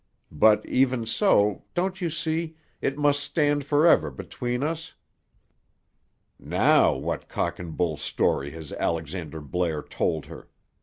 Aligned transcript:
But, 0.31 0.65
even 0.65 1.05
so, 1.05 1.63
don't 1.75 2.01
you 2.01 2.09
see, 2.09 2.55
it 2.81 2.97
must 2.97 3.19
stand 3.21 3.67
forever 3.67 4.09
between 4.09 4.63
us?" 4.63 4.95
"Now, 6.39 6.95
what 6.95 7.29
cock 7.29 7.59
and 7.59 7.77
bull 7.77 7.97
story 7.97 8.49
has 8.49 8.73
Alexander 8.73 9.41
Blair 9.41 9.83
told 9.83 10.25
her?" 10.25 10.49